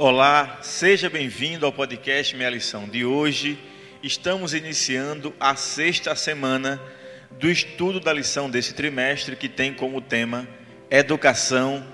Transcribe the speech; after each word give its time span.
Olá, 0.00 0.60
seja 0.62 1.10
bem-vindo 1.10 1.66
ao 1.66 1.72
podcast 1.72 2.36
Minha 2.36 2.50
Lição 2.50 2.88
de 2.88 3.04
hoje. 3.04 3.58
Estamos 4.00 4.54
iniciando 4.54 5.34
a 5.40 5.56
sexta 5.56 6.14
semana 6.14 6.80
do 7.32 7.50
estudo 7.50 7.98
da 7.98 8.12
lição 8.12 8.48
desse 8.48 8.74
trimestre 8.74 9.34
que 9.34 9.48
tem 9.48 9.74
como 9.74 10.00
tema 10.00 10.46
Educação 10.88 11.84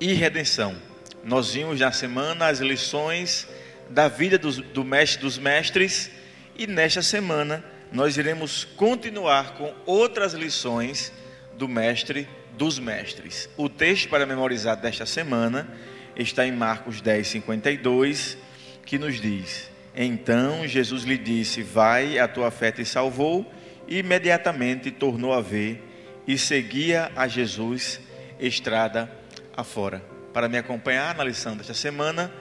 e 0.00 0.12
Redenção. 0.12 0.74
Nós 1.22 1.54
vimos 1.54 1.78
na 1.78 1.92
semana 1.92 2.48
as 2.48 2.58
lições 2.58 3.46
da 3.88 4.08
vida 4.08 4.36
do, 4.36 4.84
mestre 4.84 5.22
dos 5.22 5.38
mestres 5.38 6.10
e 6.58 6.66
nesta 6.66 7.00
semana 7.00 7.64
nós 7.92 8.16
iremos 8.16 8.64
continuar 8.64 9.54
com 9.54 9.72
outras 9.86 10.34
lições 10.34 11.12
do 11.56 11.68
mestre 11.68 12.28
dos 12.58 12.80
mestres. 12.80 13.48
O 13.56 13.68
texto 13.68 14.08
para 14.08 14.26
memorizar 14.26 14.76
desta 14.76 15.06
semana 15.06 15.68
está 16.16 16.46
em 16.46 16.52
Marcos 16.52 17.00
10, 17.00 17.26
52, 17.28 18.38
que 18.84 18.98
nos 18.98 19.20
diz: 19.20 19.70
Então 19.94 20.66
Jesus 20.66 21.04
lhe 21.04 21.18
disse: 21.18 21.62
Vai, 21.62 22.18
a 22.18 22.28
tua 22.28 22.50
fé 22.50 22.70
te 22.70 22.84
salvou, 22.84 23.50
e 23.86 23.98
imediatamente 23.98 24.90
tornou 24.90 25.32
a 25.32 25.40
ver 25.40 25.82
e 26.26 26.38
seguia 26.38 27.10
a 27.16 27.26
Jesus 27.26 28.00
estrada 28.38 29.10
afora. 29.56 30.02
Para 30.32 30.48
me 30.48 30.56
acompanhar 30.56 31.14
na 31.14 31.24
lição 31.24 31.56
desta 31.56 31.74
semana, 31.74 32.32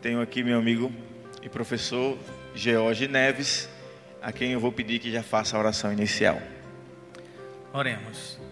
tenho 0.00 0.20
aqui 0.20 0.42
meu 0.42 0.58
amigo 0.58 0.92
e 1.42 1.48
professor 1.48 2.18
George 2.54 3.06
Neves, 3.06 3.68
a 4.20 4.32
quem 4.32 4.52
eu 4.52 4.60
vou 4.60 4.72
pedir 4.72 4.98
que 4.98 5.10
já 5.12 5.22
faça 5.22 5.56
a 5.56 5.60
oração 5.60 5.92
inicial. 5.92 6.40
Oremos. 7.72 8.45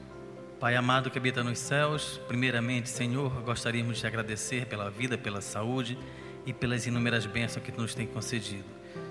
Pai 0.65 0.77
amado 0.77 1.11
que 1.11 1.19
habita 1.19 1.45
nos 1.45 1.59
céus, 1.59 2.19
primeiramente, 2.27 2.89
Senhor, 2.89 3.29
gostaríamos 3.43 3.99
de 3.99 4.07
agradecer 4.07 4.65
pela 4.65 4.89
vida, 4.89 5.19
pela 5.19 5.43
saúde 5.43 5.99
e 6.47 6.55
pelas 6.55 6.87
inúmeras 6.87 7.27
bênçãos 7.27 7.63
que 7.63 7.71
tu 7.71 7.83
nos 7.83 7.95
tem 7.95 8.07
concedido. 8.07 8.65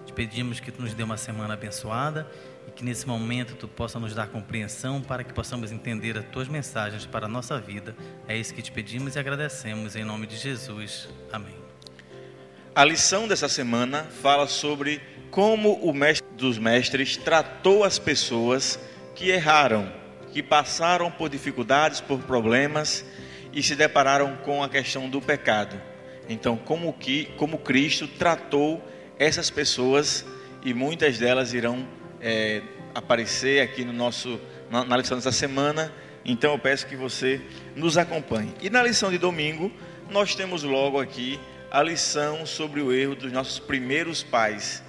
Te 0.03 0.11
pedimos 0.11 0.59
que 0.59 0.71
tu 0.71 0.81
nos 0.81 0.95
dê 0.95 1.03
uma 1.03 1.15
semana 1.15 1.53
abençoada 1.53 2.27
e 2.67 2.71
que 2.71 2.83
nesse 2.83 3.07
momento 3.07 3.53
tu 3.53 3.67
possa 3.67 3.99
nos 3.99 4.15
dar 4.15 4.29
compreensão 4.29 4.99
para 4.99 5.23
que 5.23 5.31
possamos 5.31 5.71
entender 5.71 6.17
as 6.17 6.25
tuas 6.25 6.47
mensagens 6.47 7.05
para 7.05 7.27
a 7.27 7.29
nossa 7.29 7.59
vida. 7.59 7.95
É 8.27 8.35
isso 8.35 8.51
que 8.51 8.63
te 8.63 8.71
pedimos 8.71 9.15
e 9.15 9.19
agradecemos 9.19 9.95
em 9.95 10.03
nome 10.03 10.25
de 10.25 10.37
Jesus. 10.37 11.07
Amém. 11.31 11.53
A 12.73 12.83
lição 12.83 13.27
dessa 13.27 13.47
semana 13.47 14.05
fala 14.23 14.47
sobre 14.47 14.99
como 15.29 15.73
o 15.83 15.93
mestre 15.93 16.27
dos 16.35 16.57
mestres 16.57 17.15
tratou 17.15 17.83
as 17.83 17.99
pessoas 17.99 18.79
que 19.13 19.29
erraram 19.29 20.01
que 20.33 20.41
passaram 20.41 21.11
por 21.11 21.29
dificuldades, 21.29 22.01
por 22.01 22.19
problemas 22.23 23.05
e 23.53 23.61
se 23.61 23.75
depararam 23.75 24.35
com 24.37 24.63
a 24.63 24.67
questão 24.67 25.07
do 25.07 25.21
pecado. 25.21 25.79
Então, 26.27 26.57
como 26.57 26.91
que, 26.91 27.25
como 27.37 27.59
Cristo 27.59 28.07
tratou 28.07 28.83
essas 29.19 29.51
pessoas 29.51 30.25
e 30.65 30.73
muitas 30.73 31.19
delas 31.19 31.53
irão 31.53 31.87
é, 32.19 32.63
aparecer 32.95 33.61
aqui 33.61 33.85
no 33.85 33.93
nosso 33.93 34.39
na, 34.71 34.83
na 34.83 34.97
lição 34.97 35.15
dessa 35.15 35.31
semana. 35.31 35.93
Então, 36.25 36.53
eu 36.53 36.59
peço 36.59 36.87
que 36.87 36.95
você 36.95 37.39
nos 37.75 37.95
acompanhe. 37.95 38.55
E 38.59 38.71
na 38.71 38.81
lição 38.81 39.11
de 39.11 39.19
domingo 39.19 39.71
nós 40.09 40.33
temos 40.33 40.63
logo 40.63 40.99
aqui 40.99 41.39
a 41.69 41.83
lição 41.83 42.43
sobre 42.43 42.81
o 42.81 42.91
erro 42.91 43.15
dos 43.15 43.31
nossos 43.31 43.59
primeiros 43.59 44.23
pais, 44.23 44.83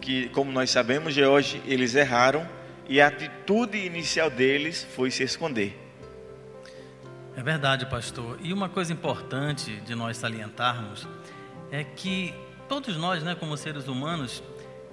que, 0.00 0.30
como 0.30 0.50
nós 0.50 0.70
sabemos, 0.70 1.14
hoje 1.18 1.60
eles 1.66 1.94
erraram 1.94 2.48
e 2.88 3.00
a 3.00 3.08
atitude 3.08 3.78
inicial 3.78 4.30
deles 4.30 4.86
foi 4.94 5.10
se 5.10 5.22
esconder. 5.22 5.76
É 7.36 7.42
verdade, 7.42 7.84
pastor. 7.86 8.38
E 8.42 8.52
uma 8.52 8.68
coisa 8.68 8.92
importante 8.92 9.76
de 9.80 9.94
nós 9.94 10.16
salientarmos 10.16 11.06
é 11.70 11.84
que 11.84 12.34
todos 12.68 12.96
nós, 12.96 13.22
né, 13.22 13.34
como 13.34 13.56
seres 13.56 13.88
humanos, 13.88 14.42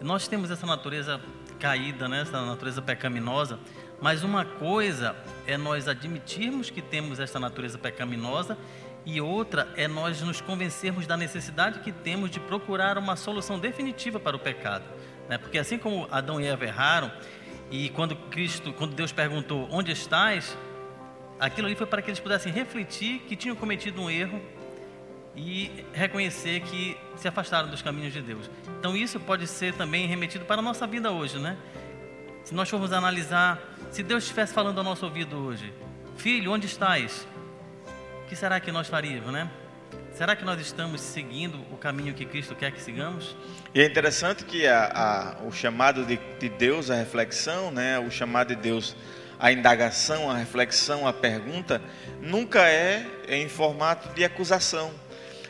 nós 0.02 0.28
temos 0.28 0.52
essa 0.52 0.66
natureza 0.66 1.22
caída, 1.60 2.10
né, 2.10 2.22
essa 2.22 2.46
natureza 2.46 2.82
pecaminosa, 2.82 3.58
mas 4.02 4.24
uma 4.24 4.44
coisa 4.44 5.16
é 5.48 5.56
nós 5.56 5.88
admitirmos 5.88 6.70
que 6.70 6.82
temos 6.82 7.20
essa 7.20 7.40
natureza 7.40 7.78
pecaminosa 7.78 8.58
e 9.06 9.22
outra 9.22 9.68
é 9.78 9.88
nós 9.88 10.22
nos 10.22 10.42
convencermos 10.42 11.08
da 11.08 11.16
necessidade 11.16 11.80
que 11.80 11.92
temos 11.92 12.30
de 12.30 12.40
procurar 12.40 12.98
uma 12.98 13.16
solução 13.16 13.58
definitiva 13.60 14.20
para 14.20 14.36
o 14.36 14.40
pecado. 14.40 14.84
Né? 15.30 15.38
Porque 15.38 15.58
assim 15.58 15.78
como 15.78 16.08
Adão 16.12 16.42
e 16.42 16.46
Eva 16.46 16.66
erraram, 16.66 17.12
e 17.74 17.90
quando 17.90 18.16
Cristo, 18.16 18.72
quando 18.72 18.94
Deus 18.94 19.12
perguntou 19.12 19.68
onde 19.72 19.92
estás, 19.92 20.56
aquilo 21.40 21.66
ali 21.66 21.76
foi 21.76 21.88
para 21.88 22.04
que 22.04 22.12
eles 22.12 22.20
pudessem 22.20 22.54
refletir 22.54 23.22
que 23.22 23.36
tinham 23.36 23.56
cometido 23.56 24.00
um 24.00 24.12
erro 24.12 24.40
e 25.36 25.84
reconhecer 25.92 26.60
que 26.62 26.96
se 27.16 27.28
afastaram 27.28 27.68
dos 27.68 27.82
caminhos 27.82 28.14
de 28.14 28.22
Deus. 28.22 28.48
Então 28.78 28.96
isso 28.96 29.20
pode 29.20 29.48
ser 29.48 29.74
também 29.74 30.06
remetido 30.06 30.46
para 30.46 30.60
a 30.60 30.62
nossa 30.62 30.86
vida 30.86 31.12
hoje, 31.12 31.40
né? 31.40 31.58
Se 32.44 32.54
nós 32.54 32.70
formos 32.70 32.94
analisar, 32.94 33.60
se 33.90 34.04
Deus 34.04 34.22
estivesse 34.22 34.54
falando 34.54 34.78
ao 34.78 34.84
nosso 34.84 35.04
ouvido 35.06 35.36
hoje, 35.36 35.74
filho, 36.16 36.52
onde 36.52 36.68
estás? 36.68 37.28
O 38.24 38.30
que 38.30 38.36
será 38.36 38.60
que 38.60 38.72
nós 38.72 38.88
faríamos, 38.88 39.34
né? 39.34 39.50
Será 40.14 40.36
que 40.36 40.46
nós 40.46 40.62
estamos 40.62 41.02
seguindo 41.02 41.60
o 41.72 41.78
caminho 41.78 42.14
que 42.14 42.24
Cristo 42.24 42.54
quer 42.54 42.72
que 42.72 42.80
sigamos? 42.80 43.36
E 43.74 43.82
é 43.82 43.86
interessante 43.86 44.46
que 44.46 44.68
a, 44.68 44.86
a, 45.42 45.44
o 45.44 45.52
chamado 45.52 46.06
de, 46.06 46.20
de, 46.40 46.50
Deus 46.50 46.92
à 46.92 46.96
reflexão, 46.96 47.72
né, 47.72 47.98
o 47.98 48.12
chamado 48.12 48.50
de 48.50 48.62
Deus 48.62 48.96
à 49.40 49.52
indagação, 49.52 50.30
à 50.30 50.38
reflexão, 50.38 51.08
à 51.08 51.12
pergunta, 51.12 51.82
nunca 52.22 52.70
é 52.70 53.04
em 53.28 53.50
formato 53.50 54.14
de 54.14 54.24
acusação, 54.24 54.92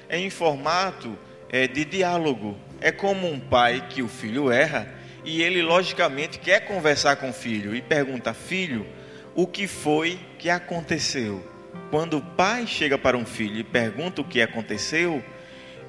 é 0.08 0.18
em 0.18 0.30
formato 0.30 1.20
é, 1.50 1.68
de 1.68 1.84
diálogo. 1.84 2.58
É 2.80 2.90
como 2.90 3.30
um 3.30 3.42
pai 3.42 3.86
que 3.90 4.02
o 4.02 4.08
filho 4.08 4.50
erra 4.50 4.88
e 5.26 5.42
ele, 5.42 5.62
logicamente, 5.62 6.40
quer 6.40 6.62
conversar 6.62 7.18
com 7.18 7.32
o 7.32 7.34
filho 7.34 7.76
e 7.76 7.82
pergunta: 7.82 8.34
Filho, 8.34 8.88
o 9.36 9.46
que 9.46 9.68
foi 9.68 10.18
que 10.40 10.50
aconteceu? 10.50 11.53
Quando 11.90 12.18
o 12.18 12.22
pai 12.22 12.66
chega 12.66 12.98
para 12.98 13.18
um 13.18 13.26
filho 13.26 13.58
e 13.58 13.64
pergunta 13.64 14.22
o 14.22 14.26
que 14.26 14.42
aconteceu, 14.42 15.24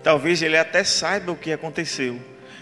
talvez 0.03 0.43
ele 0.43 0.57
até 0.57 0.85
saiba 0.85 1.33
o 1.33 1.37
que 1.37 1.53
aconteceu, 1.53 2.21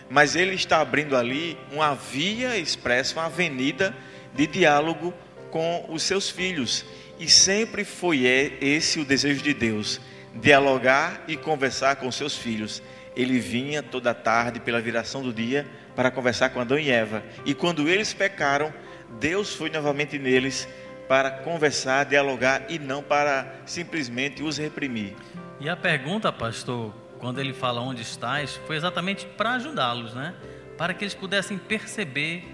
mas 0.09 0.37
ele 0.37 0.55
está 0.55 0.81
abrindo 0.81 1.17
ali 1.17 1.59
uma 1.73 1.95
via 1.95 2.57
expressa, 2.57 3.19
uma 3.19 3.27
avenida 3.27 3.95
de 4.35 4.47
diálogo 4.47 5.13
com 5.51 5.87
os 5.89 6.03
seus 6.03 6.31
filhos. 6.31 6.85
E 7.19 7.29
sempre 7.29 7.85
foi 7.85 8.25
esse 8.61 8.99
o 9.01 9.05
desejo 9.05 9.43
de 9.43 9.55
Deus, 9.55 10.01
dialogar 10.35 11.23
e 11.29 11.37
conversar 11.37 11.97
com 11.97 12.11
seus 12.11 12.37
filhos. 12.37 12.83
Ele 13.15 13.39
vinha 13.39 13.83
toda 13.83 14.15
tarde 14.15 14.59
pela 14.61 14.81
viração 14.81 15.23
do 15.23 15.33
dia 15.33 15.67
para 15.95 16.11
conversar 16.11 16.51
com 16.51 16.61
Adão 16.61 16.79
e 16.79 16.91
Eva. 16.91 17.23
E 17.45 17.55
quando 17.55 17.89
eles 17.89 18.15
pecaram, 18.15 18.73
Deus 19.21 19.55
foi 19.55 19.69
novamente 19.69 20.19
neles 20.19 20.67
para 21.13 21.31
conversar, 21.31 22.07
dialogar 22.07 22.71
e 22.71 22.79
não 22.79 23.03
para 23.03 23.57
simplesmente 23.67 24.43
os 24.43 24.57
reprimir. 24.57 25.15
E 25.61 25.69
a 25.69 25.77
pergunta, 25.77 26.33
pastor, 26.33 26.91
quando 27.19 27.39
ele 27.39 27.53
fala 27.53 27.83
onde 27.83 28.01
estás, 28.01 28.57
foi 28.67 28.77
exatamente 28.77 29.27
para 29.27 29.53
ajudá-los, 29.57 30.15
né? 30.15 30.35
Para 30.79 30.95
que 30.95 31.05
eles 31.05 31.13
pudessem 31.13 31.59
perceber 31.59 32.49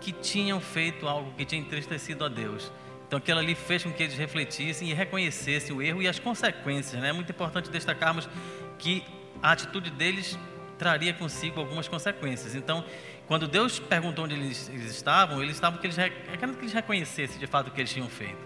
que 0.00 0.10
tinham 0.10 0.60
feito 0.60 1.06
algo 1.06 1.32
que 1.36 1.44
tinha 1.44 1.60
entristecido 1.60 2.24
a 2.24 2.28
Deus. 2.28 2.72
Então 3.06 3.20
aquilo 3.20 3.38
ali 3.38 3.54
fez 3.54 3.84
com 3.84 3.92
que 3.92 4.02
eles 4.02 4.16
refletissem 4.16 4.90
e 4.90 4.92
reconhecessem 4.92 5.72
o 5.72 5.80
erro 5.80 6.02
e 6.02 6.08
as 6.08 6.18
consequências. 6.18 7.00
Né? 7.00 7.10
É 7.10 7.12
muito 7.12 7.30
importante 7.30 7.70
destacarmos 7.70 8.28
que 8.76 9.04
a 9.40 9.52
atitude 9.52 9.88
deles 9.88 10.36
traria 10.76 11.14
consigo 11.14 11.60
algumas 11.60 11.86
consequências. 11.86 12.56
Então, 12.56 12.84
quando 13.30 13.46
Deus 13.46 13.78
perguntou 13.78 14.24
onde 14.24 14.34
eles, 14.34 14.68
eles 14.74 14.90
estavam, 14.90 15.40
eles 15.40 15.54
estavam 15.54 15.78
que 15.78 15.86
eles, 15.86 15.94
querendo 15.94 16.56
que 16.56 16.62
eles 16.62 16.72
reconhecessem 16.72 17.38
de 17.38 17.46
fato 17.46 17.68
o 17.68 17.70
que 17.70 17.80
eles 17.80 17.92
tinham 17.92 18.08
feito. 18.08 18.40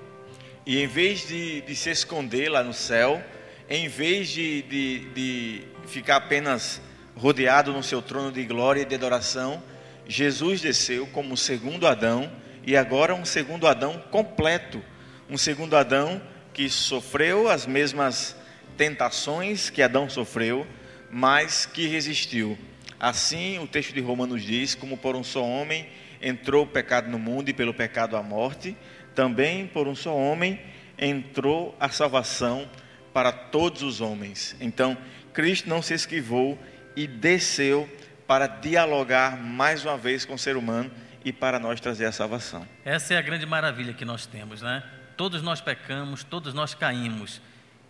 E 0.66 0.78
em 0.78 0.86
vez 0.86 1.26
de, 1.26 1.62
de 1.62 1.74
se 1.74 1.88
esconder 1.88 2.50
lá 2.50 2.62
no 2.62 2.74
céu, 2.74 3.24
em 3.66 3.88
vez 3.88 4.28
de, 4.28 4.60
de, 4.60 4.98
de 5.14 5.62
ficar 5.86 6.16
apenas 6.16 6.82
rodeado 7.16 7.72
no 7.72 7.82
seu 7.82 8.02
trono 8.02 8.30
de 8.30 8.44
glória 8.44 8.82
e 8.82 8.84
de 8.84 8.94
adoração, 8.94 9.62
Jesus 10.06 10.60
desceu 10.60 11.06
como 11.06 11.32
o 11.32 11.36
segundo 11.38 11.86
Adão 11.86 12.30
e 12.62 12.76
agora 12.76 13.14
um 13.14 13.24
segundo 13.24 13.66
Adão 13.66 13.98
completo, 14.10 14.84
um 15.30 15.38
segundo 15.38 15.78
Adão 15.78 16.20
que 16.52 16.68
sofreu 16.68 17.48
as 17.48 17.64
mesmas 17.64 18.36
tentações 18.76 19.70
que 19.70 19.80
Adão 19.80 20.10
sofreu, 20.10 20.66
mas 21.10 21.64
que 21.64 21.86
resistiu. 21.86 22.58
Assim, 22.98 23.58
o 23.58 23.66
texto 23.66 23.92
de 23.92 24.00
Romanos 24.00 24.42
diz: 24.42 24.74
como 24.74 24.96
por 24.96 25.16
um 25.16 25.24
só 25.24 25.44
homem 25.44 25.88
entrou 26.20 26.64
o 26.64 26.66
pecado 26.66 27.08
no 27.08 27.18
mundo 27.18 27.48
e 27.48 27.52
pelo 27.52 27.74
pecado 27.74 28.16
a 28.16 28.22
morte, 28.22 28.76
também 29.14 29.66
por 29.66 29.86
um 29.86 29.94
só 29.94 30.14
homem 30.16 30.60
entrou 30.98 31.76
a 31.78 31.88
salvação 31.88 32.68
para 33.12 33.30
todos 33.30 33.82
os 33.82 34.00
homens. 34.00 34.56
Então, 34.60 34.96
Cristo 35.32 35.68
não 35.68 35.82
se 35.82 35.94
esquivou 35.94 36.58
e 36.96 37.06
desceu 37.06 37.88
para 38.26 38.46
dialogar 38.46 39.36
mais 39.36 39.84
uma 39.84 39.96
vez 39.96 40.24
com 40.24 40.34
o 40.34 40.38
ser 40.38 40.56
humano 40.56 40.90
e 41.24 41.32
para 41.32 41.58
nós 41.58 41.80
trazer 41.80 42.06
a 42.06 42.12
salvação. 42.12 42.66
Essa 42.84 43.14
é 43.14 43.18
a 43.18 43.22
grande 43.22 43.46
maravilha 43.46 43.92
que 43.92 44.04
nós 44.04 44.26
temos, 44.26 44.62
né? 44.62 44.82
Todos 45.16 45.42
nós 45.42 45.60
pecamos, 45.60 46.24
todos 46.24 46.54
nós 46.54 46.74
caímos. 46.74 47.40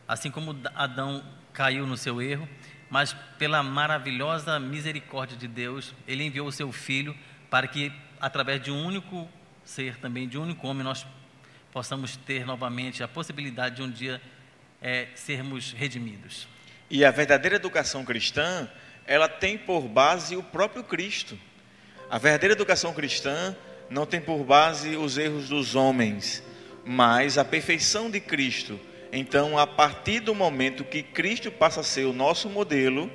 Assim 0.06 0.31
como 0.31 0.56
Adão 0.75 1.25
caiu 1.53 1.87
no 1.87 1.97
seu 1.97 2.21
erro, 2.21 2.49
mas 2.90 3.14
pela 3.38 3.62
maravilhosa 3.62 4.58
misericórdia 4.60 5.36
de 5.36 5.48
Deus, 5.48 5.94
Ele 6.06 6.25
enviou 6.25 6.48
o 6.48 6.52
Seu 6.52 6.70
Filho 6.72 7.16
para 7.50 7.66
que, 7.66 7.92
através 8.20 8.62
de 8.62 8.70
um 8.70 8.84
único 8.84 9.28
ser, 9.64 9.96
também 9.98 10.28
de 10.28 10.38
um 10.38 10.42
único 10.42 10.66
homem, 10.66 10.84
nós 10.84 11.06
possamos 11.72 12.16
ter 12.16 12.46
novamente 12.46 13.02
a 13.02 13.08
possibilidade 13.08 13.76
de 13.76 13.82
um 13.82 13.90
dia 13.90 14.20
é, 14.81 15.08
sermos 15.14 15.72
redimidos. 15.72 16.46
E 16.90 17.04
a 17.04 17.10
verdadeira 17.10 17.56
educação 17.56 18.04
cristã, 18.04 18.69
ela 19.06 19.28
tem 19.28 19.56
por 19.58 19.88
base 19.88 20.36
o 20.36 20.42
próprio 20.42 20.84
Cristo. 20.84 21.38
A 22.10 22.19
verdadeira 22.19 22.54
educação 22.54 22.92
cristã 22.92 23.56
não 23.90 24.06
tem 24.06 24.20
por 24.20 24.44
base 24.44 24.96
os 24.96 25.19
erros 25.19 25.48
dos 25.48 25.75
homens, 25.75 26.42
mas 26.84 27.38
a 27.38 27.44
perfeição 27.44 28.10
de 28.10 28.20
Cristo 28.20 28.78
então, 29.16 29.56
a 29.56 29.64
partir 29.64 30.19
do 30.19 30.34
momento 30.34 30.82
que 30.82 31.00
Cristo 31.00 31.49
passa 31.49 31.81
a 31.81 31.84
ser 31.84 32.05
o 32.05 32.12
nosso 32.12 32.49
modelo, 32.49 33.08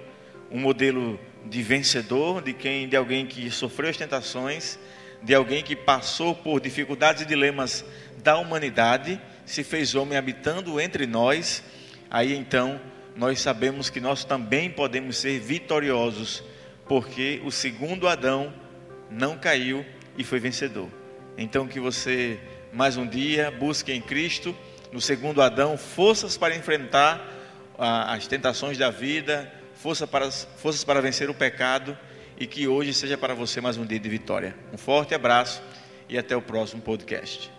um 0.49 0.57
modelo 0.57 1.19
de 1.45 1.61
vencedor, 1.61 2.41
de 2.41 2.53
quem, 2.53 2.87
de 2.87 2.95
alguém 2.95 3.25
que 3.25 3.51
sofreu 3.51 3.89
as 3.89 3.97
tentações, 3.97 4.79
de 5.21 5.35
alguém 5.35 5.61
que 5.61 5.75
passou 5.75 6.33
por 6.33 6.61
dificuldades 6.61 7.23
e 7.23 7.25
dilemas 7.25 7.83
da 8.23 8.37
humanidade, 8.37 9.19
se 9.45 9.61
fez 9.61 9.93
homem 9.93 10.17
habitando 10.17 10.79
entre 10.79 11.05
nós, 11.05 11.61
aí 12.09 12.33
então 12.33 12.79
nós 13.13 13.41
sabemos 13.41 13.89
que 13.89 13.99
nós 13.99 14.23
também 14.23 14.69
podemos 14.69 15.17
ser 15.17 15.37
vitoriosos, 15.41 16.41
porque 16.87 17.41
o 17.43 17.51
segundo 17.51 18.07
Adão 18.07 18.53
não 19.11 19.37
caiu 19.37 19.85
e 20.17 20.23
foi 20.23 20.39
vencedor. 20.39 20.87
Então 21.37 21.67
que 21.67 21.77
você 21.79 22.39
mais 22.71 22.95
um 22.95 23.05
dia 23.05 23.51
busque 23.51 23.91
em 23.91 23.99
Cristo 23.99 24.55
no 24.91 24.99
segundo 24.99 25.41
Adão, 25.41 25.77
forças 25.77 26.37
para 26.37 26.55
enfrentar 26.55 27.25
ah, 27.77 28.13
as 28.13 28.27
tentações 28.27 28.77
da 28.77 28.89
vida, 28.89 29.51
força 29.75 30.07
para, 30.07 30.29
forças 30.31 30.83
para 30.83 31.01
vencer 31.01 31.29
o 31.29 31.33
pecado 31.33 31.97
e 32.37 32.47
que 32.47 32.67
hoje 32.67 32.93
seja 32.93 33.17
para 33.17 33.33
você 33.33 33.61
mais 33.61 33.77
um 33.77 33.85
dia 33.85 33.99
de 33.99 34.09
vitória. 34.09 34.55
Um 34.73 34.77
forte 34.77 35.13
abraço 35.13 35.61
e 36.07 36.17
até 36.17 36.35
o 36.35 36.41
próximo 36.41 36.81
podcast. 36.81 37.51